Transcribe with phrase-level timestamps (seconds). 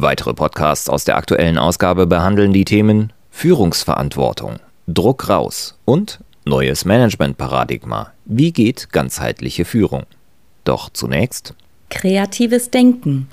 [0.00, 8.12] Weitere Podcasts aus der aktuellen Ausgabe behandeln die Themen Führungsverantwortung, Druck raus und neues Managementparadigma.
[8.24, 10.04] Wie geht ganzheitliche Führung?
[10.62, 11.54] Doch zunächst
[11.90, 13.26] Kreatives Denken.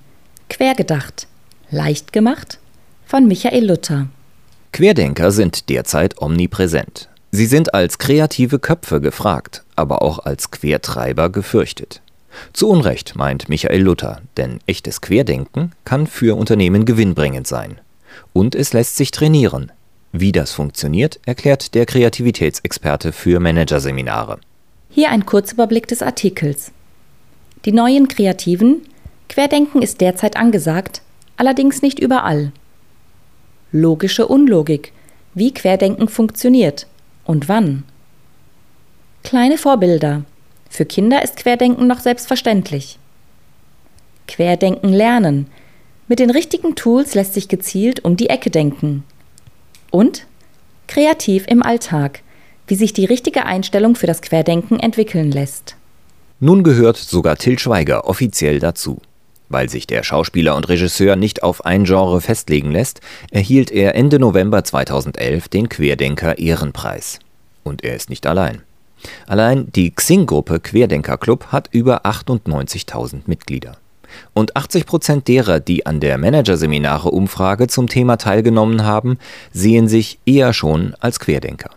[0.49, 1.27] Quergedacht.
[1.69, 2.57] Leicht gemacht
[3.05, 4.07] von Michael Luther.
[4.71, 7.09] Querdenker sind derzeit omnipräsent.
[7.29, 12.01] Sie sind als kreative Köpfe gefragt, aber auch als Quertreiber gefürchtet.
[12.53, 17.79] Zu Unrecht, meint Michael Luther, denn echtes Querdenken kann für Unternehmen gewinnbringend sein.
[18.33, 19.71] Und es lässt sich trainieren.
[20.11, 24.39] Wie das funktioniert, erklärt der Kreativitätsexperte für Managerseminare.
[24.89, 26.71] Hier ein Kurzüberblick des Artikels.
[27.65, 28.81] Die neuen Kreativen,
[29.27, 31.01] Querdenken ist derzeit angesagt,
[31.35, 32.51] allerdings nicht überall.
[33.71, 34.93] Logische Unlogik,
[35.33, 36.87] wie Querdenken funktioniert
[37.25, 37.83] und wann.
[39.23, 40.23] Kleine Vorbilder,
[40.75, 42.99] für Kinder ist Querdenken noch selbstverständlich.
[44.27, 45.47] Querdenken lernen.
[46.07, 49.03] Mit den richtigen Tools lässt sich gezielt um die Ecke denken.
[49.91, 50.25] Und
[50.87, 52.21] kreativ im Alltag,
[52.67, 55.75] wie sich die richtige Einstellung für das Querdenken entwickeln lässt.
[56.39, 58.99] Nun gehört sogar Till Schweiger offiziell dazu.
[59.47, 62.99] Weil sich der Schauspieler und Regisseur nicht auf ein Genre festlegen lässt,
[63.31, 67.19] erhielt er Ende November 2011 den Querdenker Ehrenpreis.
[67.63, 68.64] Und er ist nicht allein.
[69.27, 73.77] Allein die Xing-Gruppe Querdenker Club hat über 98.000 Mitglieder.
[74.33, 79.17] Und 80 Prozent derer, die an der Managerseminare-Umfrage zum Thema teilgenommen haben,
[79.51, 81.71] sehen sich eher schon als Querdenker.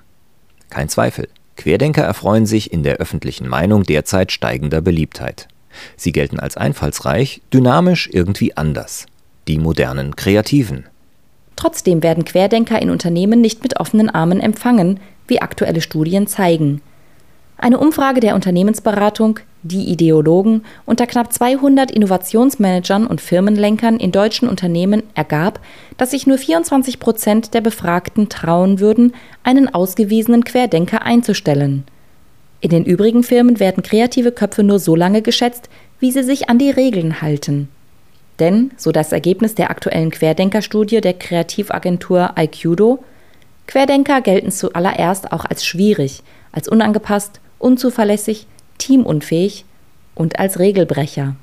[0.71, 5.49] Kein Zweifel, Querdenker erfreuen sich in der öffentlichen Meinung derzeit steigender Beliebtheit.
[5.97, 9.07] Sie gelten als einfallsreich, dynamisch, irgendwie anders.
[9.49, 10.87] Die modernen Kreativen.
[11.57, 16.81] Trotzdem werden Querdenker in Unternehmen nicht mit offenen Armen empfangen, wie aktuelle Studien zeigen.
[17.61, 25.03] Eine Umfrage der Unternehmensberatung Die Ideologen unter knapp 200 Innovationsmanagern und Firmenlenkern in deutschen Unternehmen
[25.15, 25.59] ergab,
[25.97, 31.83] dass sich nur 24 Prozent der Befragten trauen würden, einen ausgewiesenen Querdenker einzustellen.
[32.61, 36.59] In den übrigen Firmen werden kreative Köpfe nur so lange geschätzt, wie sie sich an
[36.59, 37.69] die Regeln halten.
[38.39, 43.03] Denn, so das Ergebnis der aktuellen Querdenkerstudie der Kreativagentur IQDO,
[43.67, 48.47] Querdenker gelten zuallererst auch als schwierig, als unangepasst unzuverlässig,
[48.79, 49.65] teamunfähig
[50.15, 51.37] und als Regelbrecher.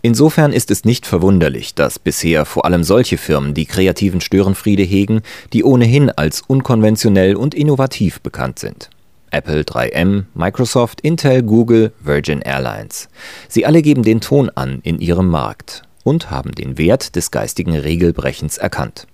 [0.00, 5.22] Insofern ist es nicht verwunderlich, dass bisher vor allem solche Firmen die kreativen Störenfriede hegen,
[5.52, 8.90] die ohnehin als unkonventionell und innovativ bekannt sind.
[9.30, 13.08] Apple, 3M, Microsoft, Intel, Google, Virgin Airlines.
[13.48, 17.74] Sie alle geben den Ton an in ihrem Markt und haben den Wert des geistigen
[17.74, 19.06] Regelbrechens erkannt.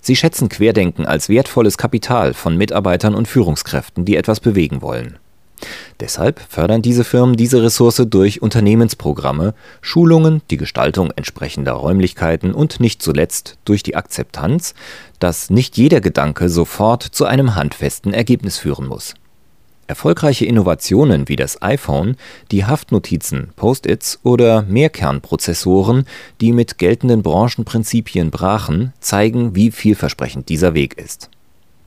[0.00, 5.16] Sie schätzen Querdenken als wertvolles Kapital von Mitarbeitern und Führungskräften, die etwas bewegen wollen.
[6.00, 13.02] Deshalb fördern diese Firmen diese Ressource durch Unternehmensprogramme, Schulungen, die Gestaltung entsprechender Räumlichkeiten und nicht
[13.02, 14.74] zuletzt durch die Akzeptanz,
[15.18, 19.14] dass nicht jeder Gedanke sofort zu einem handfesten Ergebnis führen muss.
[19.86, 22.16] Erfolgreiche Innovationen wie das iPhone,
[22.50, 26.06] die Haftnotizen, Post-its oder Mehrkernprozessoren,
[26.40, 31.28] die mit geltenden Branchenprinzipien brachen, zeigen, wie vielversprechend dieser Weg ist.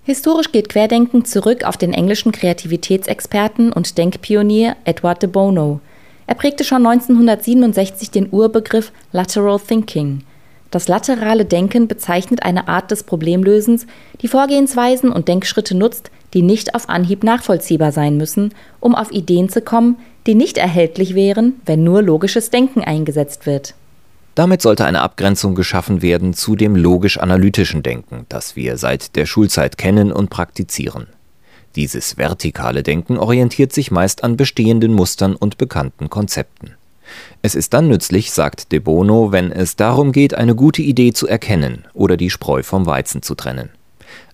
[0.07, 5.81] Historisch geht Querdenken zurück auf den englischen Kreativitätsexperten und Denkpionier Edward de Bono.
[6.27, 10.23] Er prägte schon 1967 den Urbegriff Lateral Thinking.
[10.71, 13.85] Das laterale Denken bezeichnet eine Art des Problemlösens,
[14.21, 19.49] die Vorgehensweisen und Denkschritte nutzt, die nicht auf Anhieb nachvollziehbar sein müssen, um auf Ideen
[19.49, 23.75] zu kommen, die nicht erhältlich wären, wenn nur logisches Denken eingesetzt wird.
[24.37, 29.79] Damit sollte eine Abgrenzung geschaffen werden zu dem logisch-analytischen Denken, das wir seit der Schulzeit
[29.79, 31.07] kennen und praktizieren.
[31.75, 36.75] Dieses vertikale Denken orientiert sich meist an bestehenden Mustern und bekannten Konzepten.
[37.41, 41.27] Es ist dann nützlich, sagt De Bono, wenn es darum geht, eine gute Idee zu
[41.27, 43.71] erkennen oder die Spreu vom Weizen zu trennen.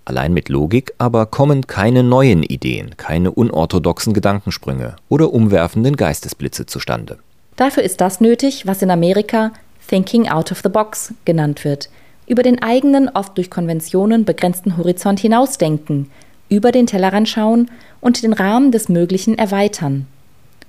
[0.04, 7.20] Allein mit Logik aber kommen keine neuen Ideen, keine unorthodoxen Gedankensprünge oder umwerfenden Geistesblitze zustande.
[7.56, 9.54] Dafür ist das nötig, was in Amerika
[9.88, 11.90] Thinking Out of the Box genannt wird,
[12.28, 16.10] über den eigenen, oft durch Konventionen begrenzten Horizont hinausdenken,
[16.50, 17.70] über den Tellerrand schauen
[18.02, 20.08] und den Rahmen des Möglichen erweitern.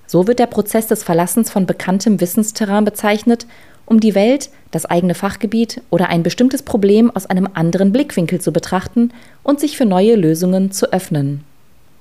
[0.06, 3.46] So wird der Prozess des Verlassens von bekanntem Wissensterrain bezeichnet
[3.86, 8.52] um die Welt, das eigene Fachgebiet oder ein bestimmtes Problem aus einem anderen Blickwinkel zu
[8.52, 9.12] betrachten
[9.42, 11.44] und sich für neue Lösungen zu öffnen.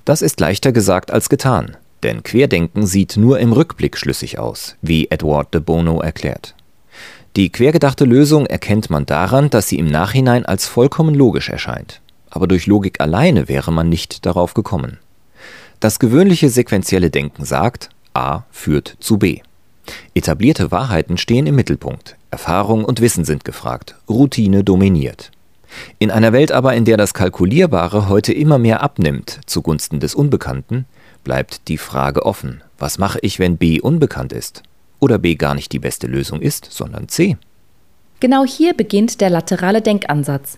[0.06, 5.07] Das ist leichter gesagt als getan, denn Querdenken sieht nur im Rückblick schlüssig aus, wie
[5.10, 6.56] Edward de Bono erklärt.
[7.35, 12.00] Die quergedachte Lösung erkennt man daran, dass sie im Nachhinein als vollkommen logisch erscheint.
[12.30, 15.00] Aber durch Logik alleine wäre man nicht darauf gekommen.
[15.80, 19.39] Das gewöhnliche sequentielle Denken sagt, A führt zu B.
[20.13, 22.18] Etablierte Wahrheiten stehen im Mittelpunkt.
[22.30, 23.95] Erfahrung und Wissen sind gefragt.
[24.07, 25.31] Routine dominiert.
[25.97, 30.86] In einer Welt aber, in der das Kalkulierbare heute immer mehr abnimmt zugunsten des Unbekannten,
[31.24, 32.62] bleibt die Frage offen.
[32.77, 34.62] Was mache ich, wenn B unbekannt ist?
[35.03, 37.35] Oder B gar nicht die beste Lösung ist, sondern C?
[38.21, 40.57] Genau hier beginnt der laterale Denkansatz.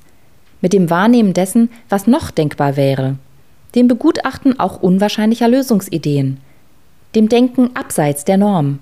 [0.62, 3.16] Mit dem Wahrnehmen dessen, was noch denkbar wäre.
[3.74, 6.38] Dem Begutachten auch unwahrscheinlicher Lösungsideen.
[7.16, 8.78] Dem Denken abseits der Norm.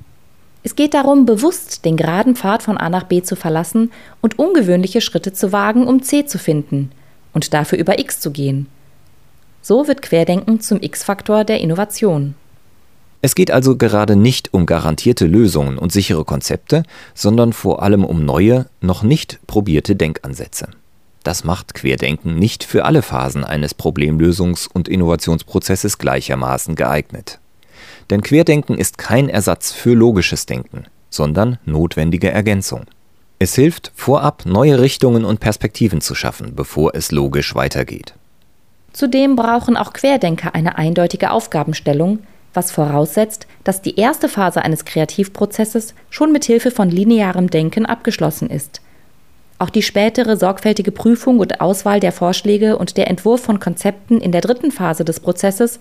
[0.64, 3.90] Es geht darum, bewusst den geraden Pfad von A nach B zu verlassen
[4.20, 6.92] und ungewöhnliche Schritte zu wagen, um C zu finden
[7.32, 8.68] und dafür über X zu gehen.
[9.62, 12.36] So wird Querdenken zum X-Faktor der Innovation.
[13.26, 16.84] Es geht also gerade nicht um garantierte Lösungen und sichere Konzepte,
[17.14, 20.68] sondern vor allem um neue, noch nicht probierte Denkansätze.
[21.24, 27.40] Das macht Querdenken nicht für alle Phasen eines Problemlösungs- und Innovationsprozesses gleichermaßen geeignet.
[28.10, 32.88] Denn Querdenken ist kein Ersatz für logisches Denken, sondern notwendige Ergänzung.
[33.40, 38.16] Es hilft, vorab neue Richtungen und Perspektiven zu schaffen, bevor es logisch weitergeht.
[38.92, 42.20] Zudem brauchen auch Querdenker eine eindeutige Aufgabenstellung,
[42.54, 48.50] was voraussetzt, dass die erste Phase eines Kreativprozesses schon mit Hilfe von linearem Denken abgeschlossen
[48.50, 48.82] ist.
[49.60, 54.32] Auch die spätere sorgfältige Prüfung und Auswahl der Vorschläge und der Entwurf von Konzepten in
[54.32, 55.80] der dritten Phase des Prozesses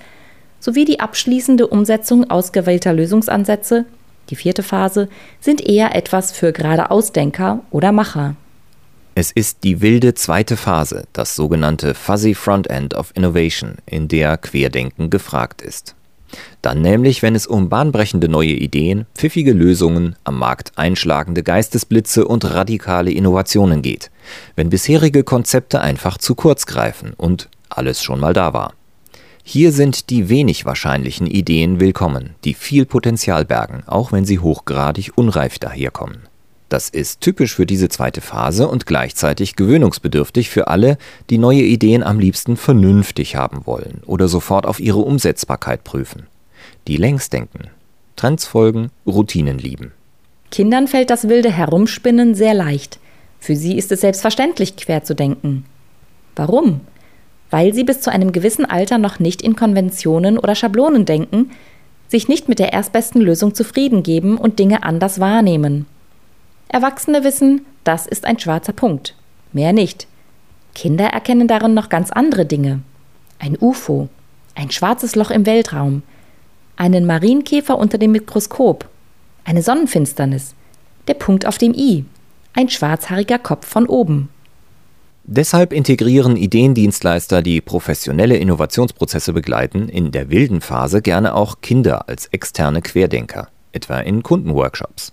[0.60, 3.84] sowie die abschließende Umsetzung ausgewählter Lösungsansätze,
[4.30, 5.08] die vierte Phase,
[5.40, 8.36] sind eher etwas für geradeausdenker oder Macher.
[9.14, 15.10] Es ist die wilde zweite Phase, das sogenannte Fuzzy Frontend of Innovation, in der Querdenken
[15.10, 15.96] gefragt ist.
[16.62, 22.44] Dann nämlich, wenn es um bahnbrechende neue Ideen, pfiffige Lösungen, am Markt einschlagende Geistesblitze und
[22.44, 24.10] radikale Innovationen geht,
[24.56, 28.74] wenn bisherige Konzepte einfach zu kurz greifen und alles schon mal da war.
[29.44, 35.12] Hier sind die wenig wahrscheinlichen Ideen willkommen, die viel Potenzial bergen, auch wenn sie hochgradig
[35.16, 36.31] unreif daherkommen.
[36.72, 40.96] Das ist typisch für diese zweite Phase und gleichzeitig gewöhnungsbedürftig für alle,
[41.28, 46.28] die neue Ideen am liebsten vernünftig haben wollen oder sofort auf ihre Umsetzbarkeit prüfen.
[46.88, 47.68] Die längs denken,
[48.16, 49.92] Trends folgen, Routinen lieben.
[50.50, 52.98] Kindern fällt das wilde Herumspinnen sehr leicht.
[53.38, 55.66] Für sie ist es selbstverständlich, quer zu denken.
[56.36, 56.80] Warum?
[57.52, 61.50] weil sie bis zu einem gewissen Alter noch nicht in Konventionen oder Schablonen denken,
[62.08, 65.84] sich nicht mit der erstbesten Lösung zufrieden geben und Dinge anders wahrnehmen.
[66.72, 69.14] Erwachsene wissen, das ist ein schwarzer Punkt.
[69.52, 70.06] Mehr nicht.
[70.74, 72.80] Kinder erkennen darin noch ganz andere Dinge.
[73.38, 74.08] Ein UFO,
[74.54, 76.02] ein schwarzes Loch im Weltraum,
[76.76, 78.88] einen Marienkäfer unter dem Mikroskop,
[79.44, 80.54] eine Sonnenfinsternis,
[81.08, 82.06] der Punkt auf dem I,
[82.54, 84.30] ein schwarzhaariger Kopf von oben.
[85.24, 92.28] Deshalb integrieren Ideendienstleister, die professionelle Innovationsprozesse begleiten, in der wilden Phase gerne auch Kinder als
[92.28, 95.12] externe Querdenker, etwa in Kundenworkshops.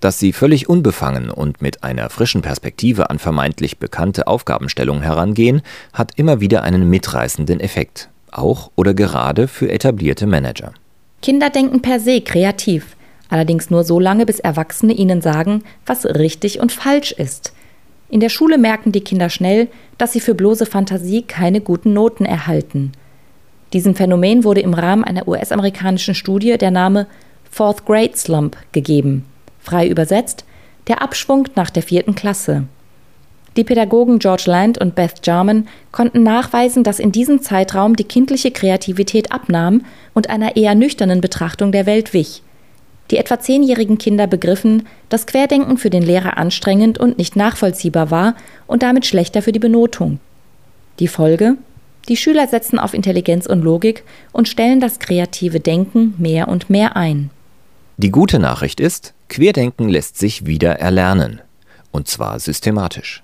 [0.00, 6.12] Dass sie völlig unbefangen und mit einer frischen Perspektive an vermeintlich bekannte Aufgabenstellungen herangehen, hat
[6.16, 10.72] immer wieder einen mitreißenden Effekt, auch oder gerade für etablierte Manager.
[11.22, 12.96] Kinder denken per se kreativ,
[13.28, 17.52] allerdings nur so lange, bis Erwachsene ihnen sagen, was richtig und falsch ist–
[18.10, 22.24] in der Schule merken die Kinder schnell, dass sie für bloße Fantasie keine guten Noten
[22.24, 22.92] erhalten.
[23.74, 27.06] Diesem Phänomen wurde im Rahmen einer US-amerikanischen Studie der Name
[27.50, 29.26] Fourth Grade Slump gegeben,
[29.68, 30.44] frei übersetzt
[30.86, 32.64] der Abschwung nach der vierten Klasse.
[33.56, 38.50] Die Pädagogen George Land und Beth Jarman konnten nachweisen, dass in diesem Zeitraum die kindliche
[38.50, 39.84] Kreativität abnahm
[40.14, 42.42] und einer eher nüchternen Betrachtung der Welt wich.
[43.10, 48.34] Die etwa zehnjährigen Kinder begriffen, dass Querdenken für den Lehrer anstrengend und nicht nachvollziehbar war
[48.66, 50.20] und damit schlechter für die Benotung.
[51.00, 51.56] Die Folge?
[52.08, 56.96] Die Schüler setzen auf Intelligenz und Logik und stellen das kreative Denken mehr und mehr
[56.96, 57.30] ein.
[58.00, 61.40] Die gute Nachricht ist, Querdenken lässt sich wieder erlernen.
[61.90, 63.22] Und zwar systematisch.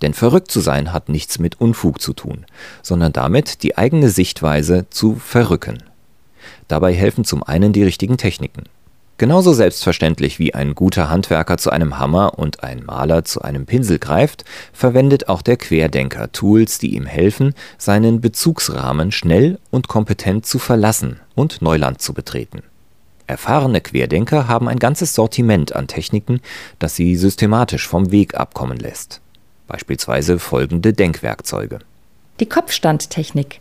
[0.00, 2.46] Denn verrückt zu sein hat nichts mit Unfug zu tun,
[2.82, 5.82] sondern damit, die eigene Sichtweise zu verrücken.
[6.68, 8.62] Dabei helfen zum einen die richtigen Techniken.
[9.18, 13.98] Genauso selbstverständlich wie ein guter Handwerker zu einem Hammer und ein Maler zu einem Pinsel
[13.98, 20.60] greift, verwendet auch der Querdenker Tools, die ihm helfen, seinen Bezugsrahmen schnell und kompetent zu
[20.60, 22.62] verlassen und Neuland zu betreten.
[23.32, 26.42] Erfahrene Querdenker haben ein ganzes Sortiment an Techniken,
[26.78, 29.22] das sie systematisch vom Weg abkommen lässt.
[29.68, 31.78] Beispielsweise folgende Denkwerkzeuge.
[32.40, 33.60] Die Kopfstandtechnik.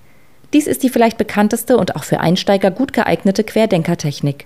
[0.51, 4.45] Dies ist die vielleicht bekannteste und auch für Einsteiger gut geeignete Querdenkertechnik.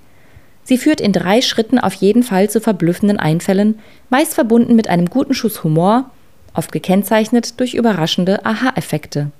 [0.63, 3.79] Sie führt in drei Schritten auf jeden Fall zu verblüffenden Einfällen,
[4.11, 6.11] meist verbunden mit einem guten Schuss Humor,
[6.53, 9.31] oft gekennzeichnet durch überraschende Aha-Effekte.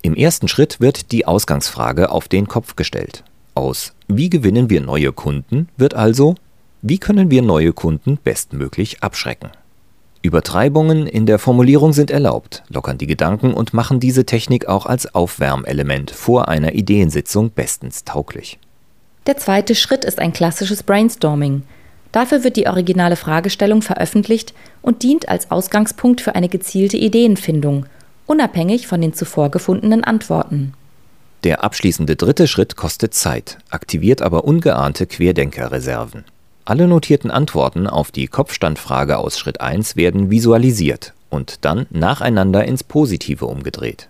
[0.00, 3.22] Im ersten Schritt wird die Ausgangsfrage auf den Kopf gestellt.
[3.54, 6.34] Aus Wie gewinnen wir neue Kunden wird also
[6.82, 9.50] Wie können wir neue Kunden bestmöglich abschrecken?
[10.20, 15.14] Übertreibungen in der Formulierung sind erlaubt, lockern die Gedanken und machen diese Technik auch als
[15.14, 18.58] Aufwärmelement vor einer Ideensitzung bestens tauglich.
[19.28, 21.62] Der zweite Schritt ist ein klassisches Brainstorming.
[22.10, 27.86] Dafür wird die originale Fragestellung veröffentlicht und dient als Ausgangspunkt für eine gezielte Ideenfindung,
[28.26, 30.74] unabhängig von den zuvor gefundenen Antworten.
[31.42, 36.24] Der abschließende dritte Schritt kostet Zeit, aktiviert aber ungeahnte Querdenkerreserven.
[36.66, 42.84] Alle notierten Antworten auf die Kopfstandfrage aus Schritt 1 werden visualisiert und dann nacheinander ins
[42.84, 44.08] Positive umgedreht.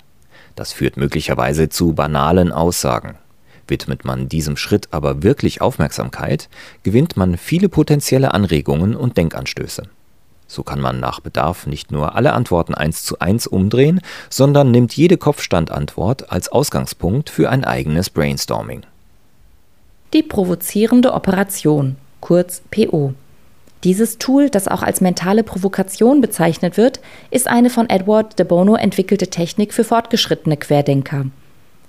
[0.57, 3.15] Das führt möglicherweise zu banalen Aussagen.
[3.69, 6.49] Widmet man diesem Schritt aber wirklich Aufmerksamkeit,
[6.83, 9.85] gewinnt man viele potenzielle Anregungen und Denkanstöße.
[10.51, 14.97] So kann man nach Bedarf nicht nur alle Antworten eins zu eins umdrehen, sondern nimmt
[14.97, 18.83] jede Kopfstandantwort als Ausgangspunkt für ein eigenes Brainstorming.
[20.13, 23.15] Die provozierende Operation, kurz PO.
[23.85, 26.99] Dieses Tool, das auch als mentale Provokation bezeichnet wird,
[27.31, 31.27] ist eine von Edward de Bono entwickelte Technik für fortgeschrittene Querdenker.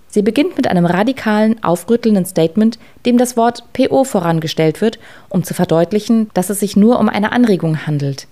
[0.08, 2.78] Sie beginnt mit einem radikalen, aufrüttelnden Statement,
[3.08, 5.00] dem das Wort PO vorangestellt wird,
[5.30, 8.28] um zu verdeutlichen, dass es sich nur um eine Anregung handelt.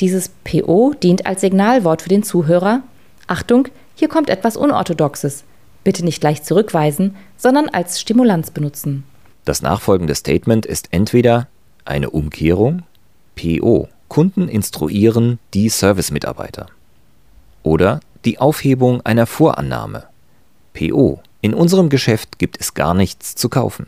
[0.00, 2.82] Dieses PO dient als Signalwort für den Zuhörer.
[3.26, 5.44] Achtung, hier kommt etwas Unorthodoxes.
[5.82, 9.04] Bitte nicht gleich zurückweisen, sondern als Stimulanz benutzen.
[9.44, 11.48] Das nachfolgende Statement ist entweder
[11.84, 12.82] eine Umkehrung,
[13.34, 16.66] PO, Kunden instruieren die Servicemitarbeiter.
[17.62, 20.04] Oder die Aufhebung einer Vorannahme,
[20.74, 23.86] PO, in unserem Geschäft gibt es gar nichts zu kaufen.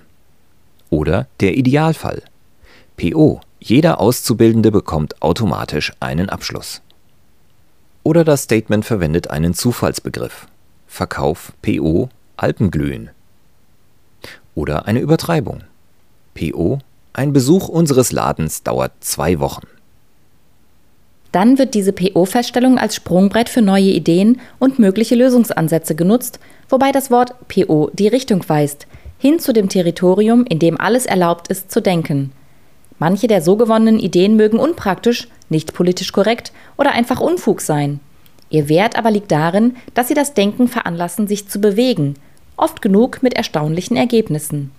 [0.88, 2.22] Oder der Idealfall,
[2.96, 6.80] PO, jeder Auszubildende bekommt automatisch einen Abschluss.
[8.02, 10.46] Oder das Statement verwendet einen Zufallsbegriff.
[10.86, 13.10] Verkauf PO Alpenglühen.
[14.54, 15.60] Oder eine Übertreibung.
[16.34, 16.78] PO
[17.12, 19.66] Ein Besuch unseres Ladens dauert zwei Wochen.
[21.32, 27.10] Dann wird diese PO-Feststellung als Sprungbrett für neue Ideen und mögliche Lösungsansätze genutzt, wobei das
[27.10, 28.86] Wort PO die Richtung weist,
[29.18, 32.32] hin zu dem Territorium, in dem alles erlaubt ist zu denken.
[33.00, 37.98] Manche der so gewonnenen Ideen mögen unpraktisch, nicht politisch korrekt oder einfach Unfug sein.
[38.50, 42.14] Ihr Wert aber liegt darin, dass sie das Denken veranlassen, sich zu bewegen,
[42.56, 44.70] oft genug mit erstaunlichen Ergebnissen.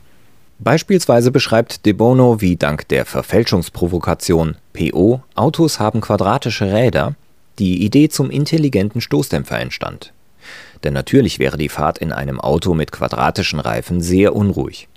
[0.59, 7.15] Beispielsweise beschreibt De Bono, wie dank der Verfälschungsprovokation PO Autos haben quadratische Räder
[7.57, 10.13] die Idee zum intelligenten Stoßdämpfer entstand.
[10.83, 14.87] Denn natürlich wäre die Fahrt in einem Auto mit quadratischen Reifen sehr unruhig.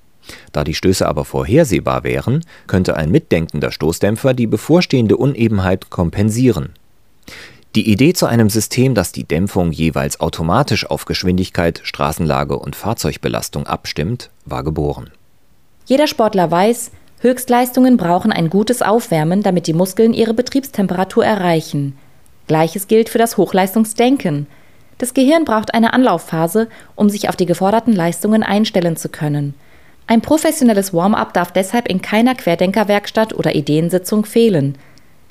[0.53, 6.71] Da die Stöße aber vorhersehbar wären, könnte ein mitdenkender Stoßdämpfer die bevorstehende Unebenheit kompensieren.
[7.75, 13.67] Die Idee zu einem System, das die Dämpfung jeweils automatisch auf Geschwindigkeit, Straßenlage und Fahrzeugbelastung
[13.67, 15.11] abstimmt, war geboren.
[15.87, 21.99] Jeder Sportler weiß, Höchstleistungen brauchen ein gutes Aufwärmen, damit die Muskeln ihre Betriebstemperatur erreichen.
[22.47, 24.47] Gleiches gilt für das Hochleistungsdenken.
[24.99, 29.55] Das Gehirn braucht eine Anlaufphase, um sich auf die geforderten Leistungen einstellen zu können.
[30.07, 34.77] Ein professionelles Warm-up darf deshalb in keiner Querdenkerwerkstatt oder Ideensitzung fehlen.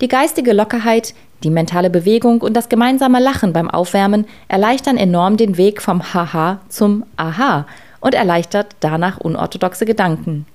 [0.01, 1.13] Die geistige Lockerheit,
[1.43, 6.59] die mentale Bewegung und das gemeinsame Lachen beim Aufwärmen erleichtern enorm den Weg vom Haha
[6.69, 7.67] zum Aha
[7.99, 10.47] und erleichtert danach unorthodoxe Gedanken.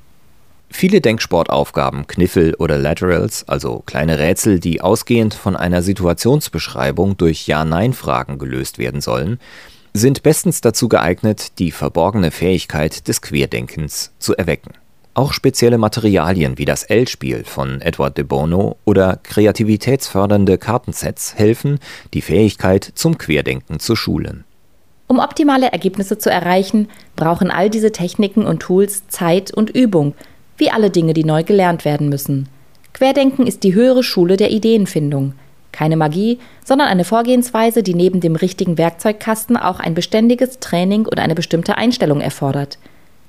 [0.70, 8.38] Viele Denksportaufgaben, Kniffel oder Laterals, also kleine Rätsel, die ausgehend von einer Situationsbeschreibung durch Ja-Nein-Fragen
[8.38, 9.38] gelöst werden sollen,
[9.92, 14.72] sind bestens dazu geeignet, die verborgene Fähigkeit des Querdenkens zu erwecken.
[15.14, 21.80] Auch spezielle Materialien wie das L-Spiel von Edward de Bono oder kreativitätsfördernde Kartensets helfen,
[22.14, 24.44] die Fähigkeit zum Querdenken zu schulen.
[25.08, 30.14] Um optimale Ergebnisse zu erreichen, brauchen all diese Techniken und Tools Zeit und Übung,
[30.56, 32.48] wie alle Dinge, die neu gelernt werden müssen.
[32.92, 35.34] Querdenken ist die höhere Schule der Ideenfindung.
[35.78, 41.20] Keine Magie, sondern eine Vorgehensweise, die neben dem richtigen Werkzeugkasten auch ein beständiges Training und
[41.20, 42.78] eine bestimmte Einstellung erfordert.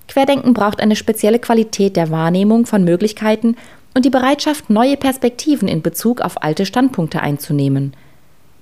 [0.07, 3.55] Querdenken braucht eine spezielle Qualität der Wahrnehmung von Möglichkeiten
[3.93, 7.93] und die Bereitschaft, neue Perspektiven in Bezug auf alte Standpunkte einzunehmen.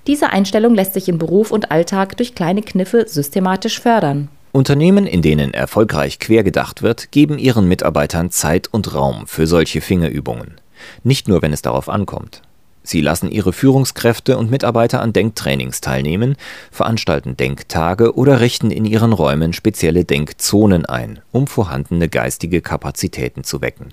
[0.06, 4.28] Diese Einstellung lässt sich in Beruf und Alltag durch kleine Kniffe systematisch fördern.
[4.52, 10.60] Unternehmen, in denen erfolgreich quergedacht wird, geben ihren Mitarbeitern Zeit und Raum für solche Fingerübungen.
[11.04, 12.42] Nicht nur, wenn es darauf ankommt.
[12.88, 16.36] Sie lassen ihre Führungskräfte und Mitarbeiter an Denktrainings teilnehmen,
[16.70, 23.60] veranstalten Denktage oder richten in ihren Räumen spezielle Denkzonen ein, um vorhandene geistige Kapazitäten zu
[23.60, 23.92] wecken.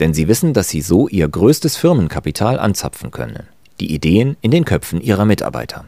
[0.00, 3.46] Denn sie wissen, dass sie so ihr größtes Firmenkapital anzapfen können.
[3.78, 5.84] Die Ideen in den Köpfen ihrer Mitarbeiter.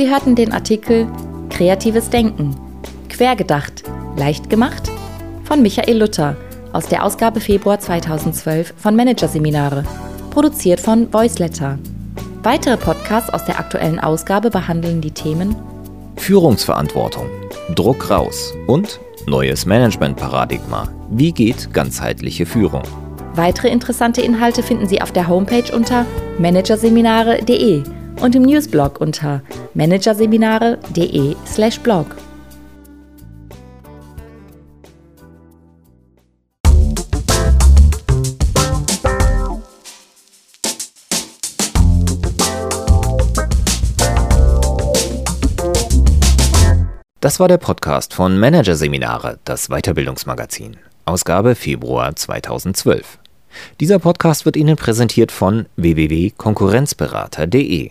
[0.00, 1.06] Sie hörten den Artikel
[1.50, 2.56] Kreatives Denken.
[3.10, 3.82] Quergedacht.
[4.16, 4.90] Leicht gemacht?
[5.44, 6.36] Von Michael Luther
[6.72, 9.84] aus der Ausgabe Februar 2012 von Managerseminare.
[10.30, 11.78] Produziert von Voiceletter.
[12.42, 15.54] Weitere Podcasts aus der aktuellen Ausgabe behandeln die Themen
[16.16, 17.26] Führungsverantwortung,
[17.74, 20.88] Druck raus und neues Managementparadigma.
[21.10, 22.84] Wie geht ganzheitliche Führung?
[23.34, 26.06] Weitere interessante Inhalte finden Sie auf der Homepage unter
[26.38, 29.42] managerseminare.de und im Newsblog unter
[29.74, 32.06] managerseminare.de/blog.
[47.22, 53.18] Das war der Podcast von Managerseminare, das Weiterbildungsmagazin, Ausgabe Februar 2012.
[53.78, 57.90] Dieser Podcast wird Ihnen präsentiert von www.konkurrenzberater.de.